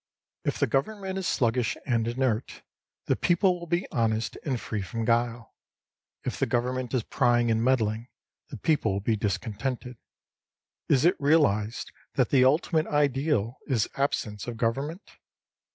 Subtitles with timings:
[0.43, 2.63] If the government is sluggish and inert,
[3.05, 5.53] the people will be honest and free from guile.
[6.23, 8.07] If the government is prying and meddling,
[8.49, 9.97] the people will be discontented.
[10.89, 15.19] Is it realised that the ulti mate ideal is absence of government